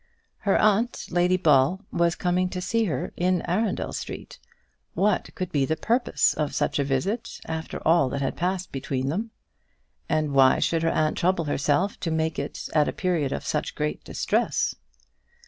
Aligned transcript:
Her 0.39 0.57
aunt, 0.57 1.05
Lady 1.11 1.37
Ball, 1.37 1.79
was 1.91 2.15
coming 2.15 2.49
to 2.49 2.59
see 2.59 2.85
her 2.85 3.13
in 3.15 3.43
Arundel 3.43 3.93
Street! 3.93 4.39
What 4.95 5.29
could 5.35 5.51
be 5.51 5.63
the 5.63 5.75
purpose 5.75 6.33
of 6.33 6.55
such 6.55 6.79
a 6.79 6.83
visit 6.83 7.39
after 7.45 7.77
all 7.87 8.09
that 8.09 8.19
had 8.23 8.35
passed 8.35 8.71
between 8.71 9.09
them? 9.09 9.29
And 10.09 10.31
why 10.33 10.57
should 10.57 10.81
her 10.81 10.89
aunt 10.89 11.19
trouble 11.19 11.45
herself 11.45 11.99
to 11.99 12.09
make 12.09 12.39
it 12.39 12.67
at 12.73 12.89
a 12.89 12.93
period 12.93 13.31
of 13.31 13.45
such 13.45 13.75
great 13.75 14.03
distress? 14.03 14.73